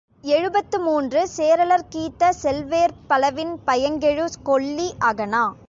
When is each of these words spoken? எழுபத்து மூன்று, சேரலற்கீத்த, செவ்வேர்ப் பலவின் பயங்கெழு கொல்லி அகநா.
எழுபத்து 0.23 0.79
மூன்று, 0.79 1.29
சேரலற்கீத்த, 1.37 2.31
செவ்வேர்ப் 2.43 3.01
பலவின் 3.07 3.59
பயங்கெழு 3.67 4.27
கொல்லி 4.43 4.93
அகநா. 4.99 5.45